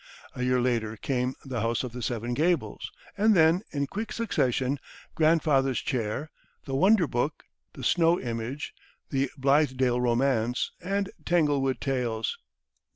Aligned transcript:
A 0.35 0.41
year 0.41 0.59
later 0.59 0.97
came 0.97 1.35
"The 1.45 1.61
House 1.61 1.83
of 1.83 1.91
the 1.91 2.01
Seven 2.01 2.33
Gables," 2.33 2.89
and 3.15 3.35
then, 3.35 3.61
in 3.69 3.85
quick 3.85 4.11
succession, 4.11 4.79
"Grandfather's 5.13 5.79
Chair," 5.79 6.31
"The 6.65 6.73
Wonder 6.73 7.05
Book," 7.05 7.43
"The 7.73 7.83
Snow 7.83 8.19
Image," 8.19 8.73
"The 9.11 9.29
Blithedale 9.37 10.01
Romance," 10.01 10.71
and 10.81 11.11
"Tanglewood 11.23 11.79
Tales." 11.79 12.35